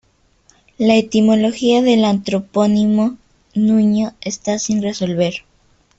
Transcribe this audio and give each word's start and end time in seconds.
La 0.79 0.95
etimología 0.95 1.83
del 1.83 2.05
antropónimo 2.05 3.17
"Nuño" 3.53 4.15
está 4.21 4.57
sin 4.57 4.81
resolver. 4.81 5.43